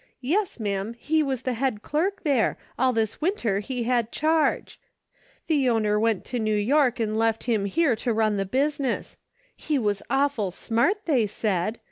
[0.23, 4.79] Yes ma'am, he was the head clerk there, all this winter he had charge.
[5.45, 9.17] The owner went to Hew York and left him here to run the business.
[9.55, 11.77] He was awful smart, they said.